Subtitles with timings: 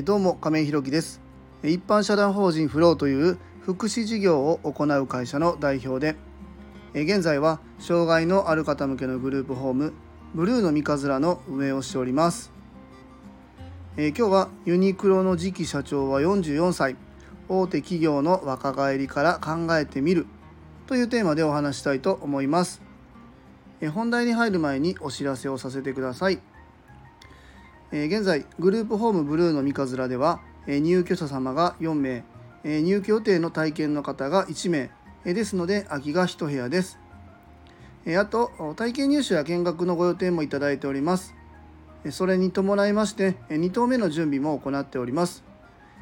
[0.00, 1.20] どうも亀井弘樹です。
[1.62, 6.16] 一般社団法人フローという福祉事業を行う会社の代表で
[6.94, 9.92] 現在は障害のある方向けのグループホーム
[10.34, 12.52] ブルーの三日面の運営をしております。
[13.98, 16.96] 今日はユニクロの次期社長は44歳。
[17.50, 20.24] 大手企業の若返りから考えてみる。
[20.86, 22.80] というテーマでお話したいと思います。
[23.92, 26.40] 本題に入る前にお知らせをさせてください。
[27.92, 32.24] え現在グループホームブルーの三日面では、え入居者様が4名、
[32.64, 34.90] え入居予定の体験の方が1名、
[35.26, 36.98] えですので空きが1部屋です、
[38.06, 41.34] えあと体験入所や見学のご予定もいただいております。
[42.10, 45.44] それに伴いまして2棟目の準備も行っております。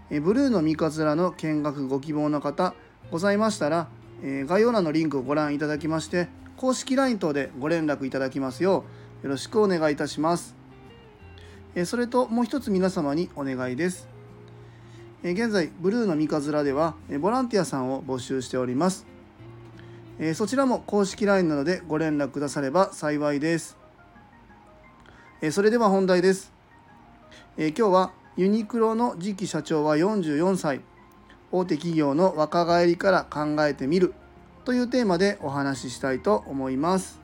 [0.08, 2.74] ブルーの三日面の見学ご希望の方
[3.10, 3.88] ございましたら
[4.22, 8.84] 概要欄のリンクをご覧いただきまして公式 LINE 等でご連絡いただきますよ
[9.22, 10.59] うよろしくお願いいたします。
[11.84, 14.08] それともう一つ皆様にお願いです。
[15.22, 19.06] 現在、ブルーの三日面ではボランティアさんを募集しております。
[20.34, 23.76] そちらも公式 LINE などでご連絡くだされば幸いです。
[25.52, 26.52] それでは本題です。
[27.56, 30.80] 今日はユニクロの次期社長は44歳、
[31.52, 34.14] 大手企業の若返りから考えてみる
[34.64, 37.19] というテーマでお話ししたいと思います。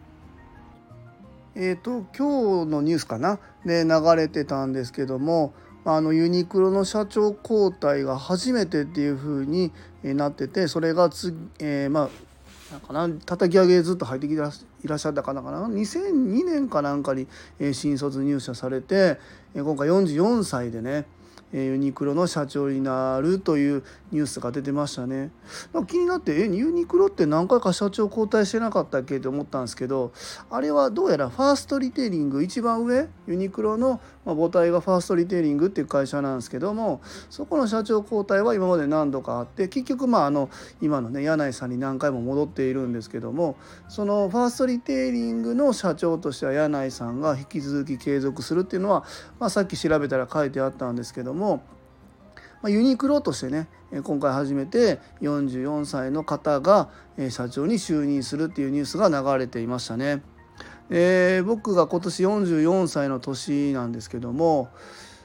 [1.58, 3.38] えーと、今日のニュースかな？
[3.64, 5.54] で流れてたんですけども
[5.86, 9.72] あのユニクロの社長交代が初めてっていう風に
[10.04, 13.08] なっててそれがつ、えー、まあなんかな？
[13.24, 14.38] 叩き上げずっと入ってきてい
[14.86, 17.26] らっしゃった方かな？2002年かなんかに
[17.72, 19.18] 新卒入社されて
[19.54, 21.06] 今回44歳でね
[21.52, 25.30] ユニクロの社長になるというニュースが出てましたね。
[25.86, 30.12] 気になってえユニクロって何回か社長交代してなかったっけって思ったんですけど
[30.50, 40.50] あれはどうやらファーストリテイリング一番上ユニクロのま母体がファーストリテイリングっていう会社なんですけどもそこの社長交代は今まで何度かあって結局まああの
[40.82, 43.56] 今のね柳井さんに何回も戻っているんですけども
[43.88, 49.04] そのファーストリテイリングの社長としては柳井さんが引き続き継続するっていうのは、
[49.38, 51.62] まあ、さっき調べたら書いてあったんですけども。
[52.62, 53.68] まユニクロとしてね
[54.02, 56.88] 今回初めて44歳の方が
[57.30, 60.22] 社長に就任するっていうニュースが流れていましたね。
[60.90, 64.68] えー、僕が今年44歳の年なんですけども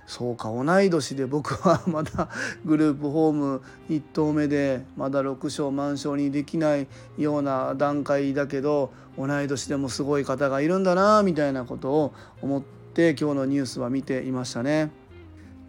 [0.08, 2.30] そうか同い年で僕はまだ
[2.66, 14.92] グループホーム1棟目でまだ6床満床にできないような段階だけど同い年でもすごい方がいるんだなみたいなことを思って今日のニュースは見ていましたね。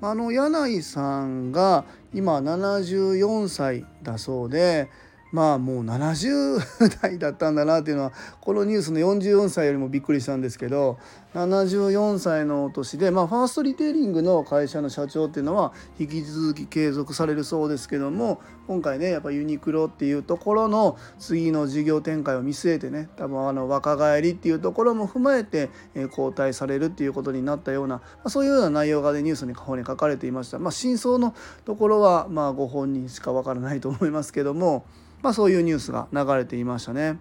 [0.01, 4.91] あの柳井さんが今74歳だそうで
[5.33, 6.61] まあもう70
[7.03, 10.99] 代だったんだなっていうのはこのニュースの44歳よりもびっくりしたんですけど
[11.35, 30.59] 74歳の年で、まあ、ファーストリテイリングの会社の社長っていうのは引き続き継続されるそうですけども今回ねやっぱユニクロっていうところの次の事業展開を見据えてね多分あの若返りっていうところも踏まえて、え交代されるっていうことになったような、ま、そういうような内容が、ね、ニュースに方に書かれていました。
[30.59, 34.85] まあ、真相のところは、まあ、ご本人しかわからないと思いますけども。
[35.23, 37.19] まあ、そういうニュースが流れていましたね。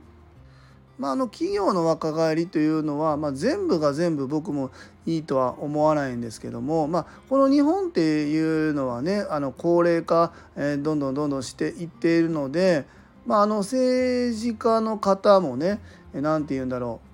[0.98, 4.70] まあ、あの企業の若返りというのは、まあ、全部が全部僕も
[5.08, 12.86] いいとは思わないんですけども、まあ、この日本っていうのはねあの高齢化、えー、どんどんどんどんしていっているので、
[13.26, 15.80] まあ、あの政治家の方もね
[16.14, 17.11] 何て言うんだろう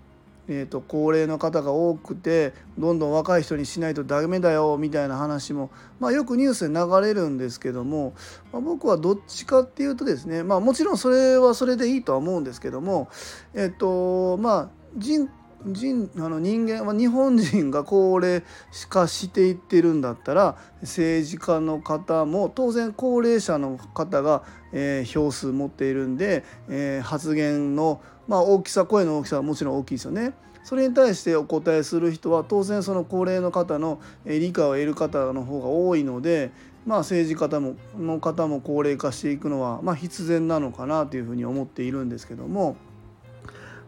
[0.50, 5.70] えーと、高齢の方が多くてどんどん若い人にしないとダメだよみたいな話も、
[6.00, 8.14] まあ、よくニュースで流れるんですけども、
[8.52, 13.10] まあ、僕はどっちかっていうとですね、まあ、もちろんそれはそれでいいとは思うんですけども
[13.54, 15.30] えっ、ー、とまあ人
[15.66, 18.44] 人あの人間は日本人が高齢
[18.90, 30.34] 化していってるんだったら政治家の方も当然高齢者の方が、えー、票数持っているんで、えー、発言のまあ、大きさ声の大きさはもちろん大きいですよね。
[30.64, 36.52] それに対してお答えする人は当然その高齢の方の理解を得る方の方が多いので、
[36.86, 42.76] まあ、政治家もの方も高齢化していくのはま必然なのかなというふうに思っているんですけども。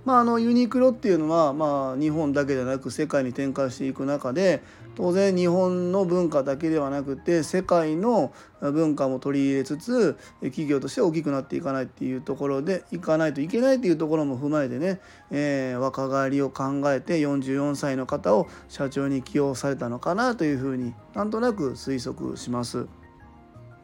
[0.06, 4.64] まあ、あのユニクロっていうのは、まあ、日本だけではなく世界に展開していく中で
[4.96, 15.00] 当然日本の文化だけではなくて世界の文化も取り入れつつ企業として大きくなっていかないっていうところでいかないといけないっていうところも踏まえてね、
[15.32, 22.88] えー、若返りを考えて44歳の方を社長に起用されたのかなというふうになんとなく推測します。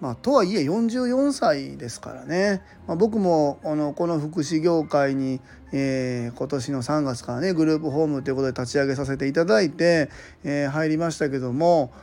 [0.02, 5.40] まあ、とはいえ44歳ですからね、まあ、僕もあのこの福祉業界に、
[5.72, 10.10] えー、今年の3月からねグループホームということで立ち上げさせていただいて、
[10.44, 11.94] えー、入りましたけども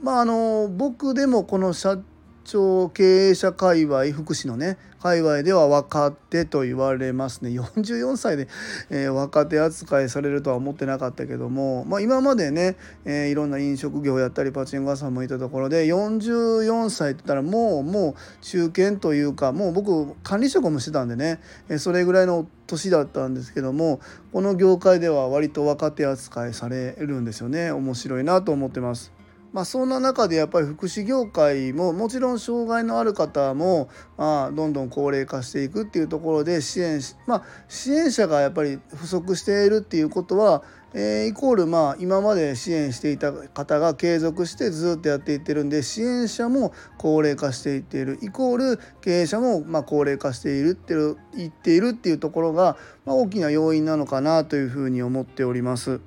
[0.00, 1.98] まああの僕でもこの社
[2.44, 8.48] 長経営者界隈福祉のね界隈では若手と言われますね44歳で、
[8.90, 12.76] えー、若手扱いされるとは思ってなかったけども、まあ、今までね、
[13.06, 21.40] えー、いろんな飲食業やったりパチンコ屋さんもいたところで44歳って言ったらもうもう中堅というかもう僕管理職もしてたんでね、
[21.70, 24.00] えー、それぐらいの年だったんですけども
[24.32, 29.19] この業界では割と若手扱いされるんですよね面白いなと思ってます。
[29.52, 40.62] まあ、そんな中でやっぱり福祉業界ももちろん障害のある方も、まあ、どんどん高齢化していくっていうところで支援まあ、支援者がやっぱり不足しているっていうことは、
[40.94, 50.94] えー、イコールまあ今まで支援していた方が継続してずっとやっていってるんで支援者も高齢化していっているイコール経営者もまあ高齢化しているって
[51.36, 56.00] 言っているっていうところが、まあ、大きな要因なのかなというふうに思っております。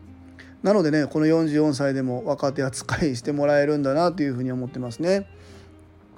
[0.64, 5.28] なのでねこの44歳でも若手扱いしてもらえるんだなというふうに思ってますね。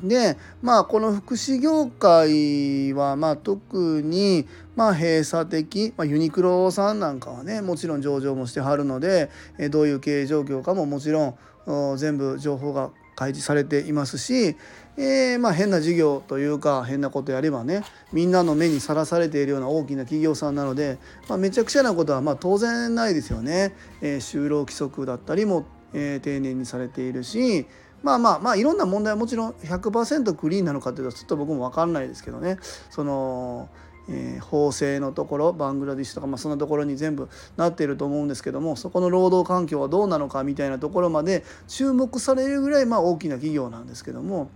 [0.03, 4.45] でまあこの福祉業界はまあ特に
[4.75, 9.29] まあ閉鎖的、まあ、ユニクロさんなんかはねもちろん上場もしてはるので
[9.71, 14.55] どういう経営状況かももちろん全部情報が開示されていますし、
[14.97, 17.83] えー、まあ変な事業というか変なことやればね
[18.13, 20.97] みんなの目にさらされているような大きな企業さんなので、
[21.27, 23.73] まあ、めちゃくちゃなことはま当然ないですよね。
[24.01, 27.65] えー、就労規則だったりも、えー、丁寧にされているし
[28.03, 32.57] まあまあまあいろんな問題はもちろん100%クリーンなのかというとちょっと僕も分かんないですけどね
[32.91, 33.69] その
[34.09, 44.49] えー、法制のところバングラディッシュとか、まあ、そんなところに全部なっていると思うんですけどもそこの労働環境はどうなのかみたいなところまで注目されるぐらいまあ大きな企業なんですけども。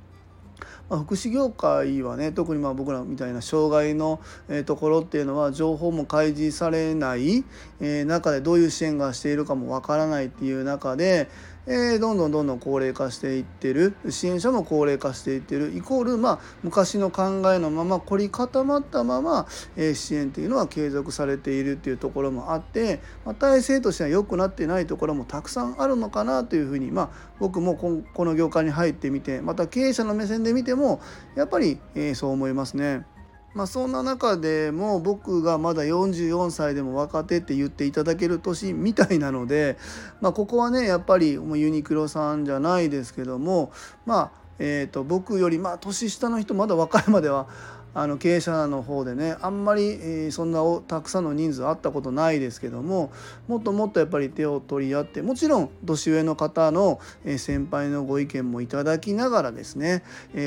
[0.89, 4.19] ま、福祉業界はね特にまあ僕らみたいな障害の、
[4.65, 7.45] ところっていうのは情報も開示されない、
[7.79, 11.29] 中でどういう支援がしているかもわからないっていう中で、
[11.71, 19.45] えー、どんどんどんどん高齢化していってる支援者も高齢化していってるイコール、まあ、昔の考えのまま凝り固まったまま、
[19.77, 30.99] えー、支援っていうのは継続されているっていうところもあって、まあ、体制としては良くなってないところもたくさんあるのかなというふうに、まあ、僕もこの業界に入ってみてまた経営者の目線で見ても
[31.35, 33.05] やっぱり、えー、そう思いますね。
[33.53, 39.77] まあ、そんな中でも僕がまだ44歳でも若手って言っていただける年みたいなので、
[40.21, 43.71] まあ、ここはねやっぱりもうユニクロさんじゃないですけども
[44.05, 47.47] まあえーと僕よりまあ年下の人まだ若いまでは
[47.93, 53.11] あの経営者の方でねあんまり、そんなたくさんの人数会ったことないですけども
[53.47, 56.99] もっともっとやっぱり手を取り合ってもちろん年上の方の、
[57.37, 60.03] 先輩のご意見もいただきながらですね、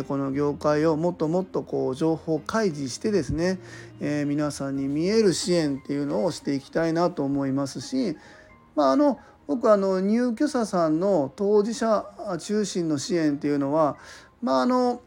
[0.09, 3.59] この業界をもっともっとこう情報開示してですね、
[4.01, 8.17] 皆さんに見える支援っていうのをしていきたいなと思いますし
[8.75, 12.07] まああの僕あの入居者さんの当事者
[12.39, 13.97] 中心の支援っていうのは
[14.41, 15.01] まああの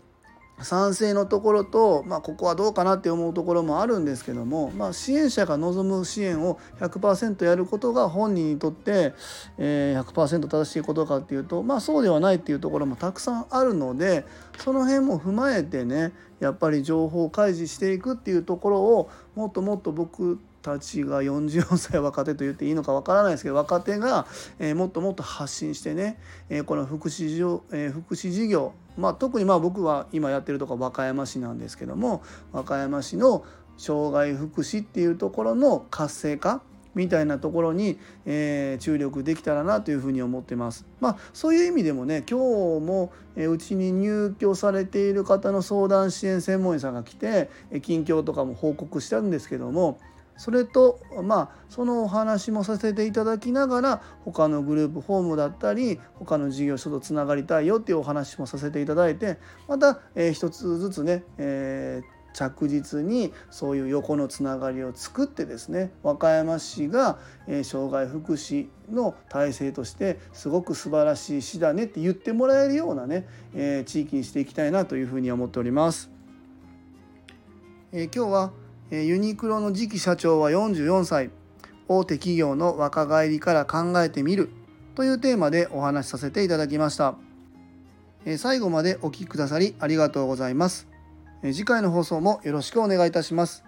[0.62, 9.14] 賛成のところと、まあ、ここはどうかなって思うところもあるんですけども、まあ、支援者が望む支援を100%やることが本人にとって、
[9.58, 14.26] えー、100%正しいことかっていうと、まあ、そうではないっていうところもたくさんあるので
[14.58, 24.26] その辺も踏まえてねやっぱり情報開示していくっていうところをもっともっと僕たちが44歳若手と言っていいのかわからないですけど若手が、
[24.58, 26.20] えー、もっともっと発信してね、
[26.50, 27.36] えー、この福祉事
[27.72, 33.46] えー、福祉事業、まあ、特にまあ僕は今やってるとこ和歌山市なんですけども和歌山市の
[33.78, 36.62] 障害福祉っていうところの活性化
[36.96, 40.86] みたいなところに、えー、注力できたらなというふうに思ってます。
[41.02, 42.40] まあそういう意味でもね今
[42.80, 50.00] 日もうちに入居されている方の相談支援専門員さんが来てえ近況とかも報告したんですけども
[50.38, 59.38] それとまあそのお話もさせていただきながら他のグループホームだったり他の事業所とつながりたいよっていうお話もさせていただいて
[59.68, 73.26] また、えー、一つずつね、えー着実にそういう横のつながりを作ってですね和歌山市が、えー、障害福祉の体制としてすごく素晴らしい市だねって言ってもらえるようなね、
[73.56, 76.12] えー、地域にしていきたいなというふうに思っております。
[77.94, 78.52] えー、今日は
[78.92, 81.32] ユニクロの次期社長は44歳。
[81.88, 84.50] 大手企業の若返りから考えてみる。
[84.94, 87.16] というテーマでお話しさせていただきました。
[88.38, 90.88] 最後までお聴きくださりありがとうございます。
[91.42, 93.64] 次回の放送もよろしくお願いいたします。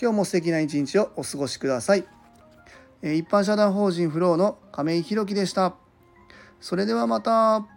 [0.00, 2.04] 今日も素敵な一日をお過ごしください。
[3.02, 5.74] 一般社団法人フローの亀井宏樹でした。
[6.60, 7.73] それではまた。